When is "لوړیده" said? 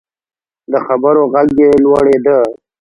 1.83-2.37